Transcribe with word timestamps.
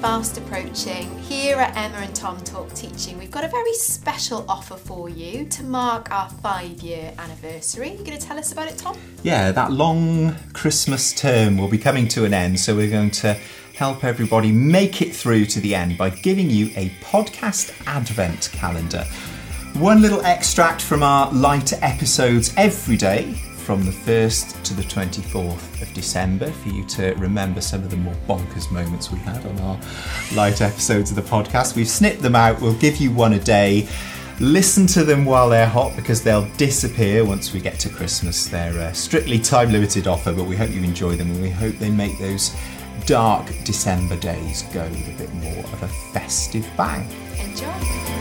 fast 0.00 0.38
approaching, 0.38 1.18
here 1.20 1.56
at 1.56 1.76
Emma 1.76 1.98
and 1.98 2.14
Tom 2.14 2.38
Talk 2.40 2.72
Teaching, 2.74 3.18
we've 3.18 3.30
got 3.30 3.44
a 3.44 3.48
very 3.48 3.74
special 3.74 4.44
offer 4.48 4.76
for 4.76 5.08
you 5.08 5.44
to 5.46 5.62
mark 5.62 6.10
our 6.10 6.28
five 6.28 6.80
year 6.80 7.12
anniversary. 7.18 7.88
You're 7.88 8.04
going 8.04 8.18
to 8.18 8.26
tell 8.26 8.38
us 8.38 8.52
about 8.52 8.68
it, 8.68 8.78
Tom? 8.78 8.96
Yeah, 9.22 9.52
that 9.52 9.72
long 9.72 10.34
Christmas 10.52 11.12
term 11.12 11.58
will 11.58 11.68
be 11.68 11.78
coming 11.78 12.08
to 12.08 12.24
an 12.24 12.32
end, 12.32 12.58
so 12.58 12.74
we're 12.74 12.90
going 12.90 13.10
to 13.12 13.34
help 13.74 14.04
everybody 14.04 14.52
make 14.52 15.02
it 15.02 15.14
through 15.14 15.46
to 15.46 15.60
the 15.60 15.74
end 15.74 15.98
by 15.98 16.10
giving 16.10 16.50
you 16.50 16.66
a 16.76 16.90
podcast 17.02 17.72
advent 17.86 18.50
calendar. 18.52 19.04
One 19.74 20.00
little 20.02 20.22
extract 20.22 20.82
from 20.82 21.02
our 21.02 21.32
lighter 21.32 21.76
episodes 21.82 22.52
every 22.56 22.96
day 22.96 23.34
from 23.70 23.86
the 23.86 23.92
1st 23.92 24.60
to 24.64 24.74
the 24.74 24.82
24th 24.82 25.80
of 25.80 25.94
December 25.94 26.50
for 26.50 26.70
you 26.70 26.84
to 26.86 27.14
remember 27.18 27.60
some 27.60 27.84
of 27.84 27.88
the 27.88 27.96
more 27.96 28.16
bonkers 28.26 28.68
moments 28.72 29.12
we 29.12 29.18
had 29.20 29.46
on 29.46 29.56
our 29.60 29.78
light 30.34 30.60
episodes 30.60 31.10
of 31.10 31.14
the 31.14 31.22
podcast. 31.22 31.76
We've 31.76 31.88
snipped 31.88 32.20
them 32.20 32.34
out, 32.34 32.60
we'll 32.60 32.74
give 32.74 32.96
you 32.96 33.12
one 33.12 33.34
a 33.34 33.38
day. 33.38 33.86
Listen 34.40 34.88
to 34.88 35.04
them 35.04 35.24
while 35.24 35.48
they're 35.48 35.68
hot 35.68 35.94
because 35.94 36.20
they'll 36.20 36.50
disappear 36.56 37.24
once 37.24 37.52
we 37.52 37.60
get 37.60 37.78
to 37.78 37.88
Christmas. 37.88 38.48
They're 38.48 38.76
a 38.76 38.92
strictly 38.92 39.38
time 39.38 39.70
limited 39.70 40.08
offer, 40.08 40.32
but 40.32 40.46
we 40.46 40.56
hope 40.56 40.70
you 40.70 40.82
enjoy 40.82 41.14
them 41.14 41.30
and 41.30 41.40
we 41.40 41.50
hope 41.50 41.76
they 41.76 41.90
make 41.90 42.18
those 42.18 42.52
dark 43.06 43.46
December 43.62 44.16
days 44.16 44.62
go 44.74 44.82
with 44.88 45.14
a 45.14 45.16
bit 45.16 45.32
more 45.34 45.64
of 45.66 45.82
a 45.84 45.88
festive 46.12 46.68
bang. 46.76 47.08
Enjoy. 47.38 48.19